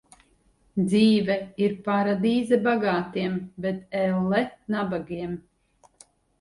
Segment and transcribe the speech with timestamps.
[0.85, 3.37] Dzīve ir paradīze bagātiem,
[3.69, 4.43] bet elle
[4.77, 5.41] nabagiem.